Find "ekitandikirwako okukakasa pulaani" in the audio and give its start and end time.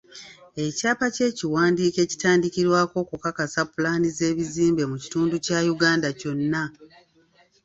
2.05-4.07